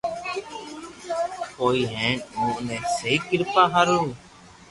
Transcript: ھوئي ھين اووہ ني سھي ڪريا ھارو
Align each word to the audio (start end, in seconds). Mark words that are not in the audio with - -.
ھوئي 1.59 1.81
ھين 1.93 2.17
اووہ 2.35 2.57
ني 2.67 2.77
سھي 2.97 3.13
ڪريا 3.27 3.63
ھارو 3.73 3.99